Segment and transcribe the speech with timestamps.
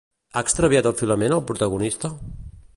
[0.37, 2.15] Ha extraviat el filament el protagonista?